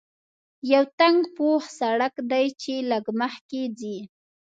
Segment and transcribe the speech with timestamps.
[0.73, 3.97] یو تنګ پوخ سړک دی چې لږ مخکې ځې.